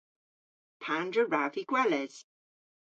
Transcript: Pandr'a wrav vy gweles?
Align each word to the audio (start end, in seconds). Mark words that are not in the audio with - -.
Pandr'a 0.83 1.23
wrav 1.29 1.51
vy 1.55 1.63
gweles? 1.71 2.15